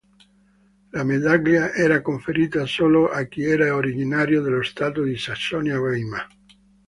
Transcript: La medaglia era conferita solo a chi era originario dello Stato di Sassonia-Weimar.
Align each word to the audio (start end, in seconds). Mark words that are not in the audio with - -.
La 0.93 1.03
medaglia 1.03 1.73
era 1.75 2.01
conferita 2.01 2.65
solo 2.65 3.11
a 3.11 3.25
chi 3.25 3.43
era 3.43 3.75
originario 3.75 4.41
dello 4.41 4.63
Stato 4.63 5.03
di 5.03 5.15
Sassonia-Weimar. 5.15 6.27